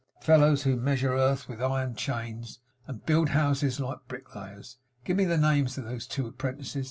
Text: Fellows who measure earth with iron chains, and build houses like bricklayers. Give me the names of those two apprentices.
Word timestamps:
Fellows 0.21 0.63
who 0.63 0.77
measure 0.77 1.13
earth 1.13 1.47
with 1.47 1.61
iron 1.61 1.93
chains, 1.93 2.57
and 2.87 3.05
build 3.05 3.29
houses 3.29 3.79
like 3.79 3.99
bricklayers. 4.07 4.77
Give 5.03 5.15
me 5.15 5.25
the 5.25 5.37
names 5.37 5.77
of 5.77 5.83
those 5.83 6.07
two 6.07 6.25
apprentices. 6.25 6.79